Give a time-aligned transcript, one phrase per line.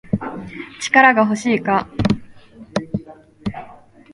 [0.79, 1.87] 力が欲しいか